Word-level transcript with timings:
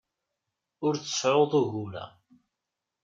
Ur 0.85 0.93
tseɛɛuḍ 0.97 1.53
ugur-a. 1.61 2.05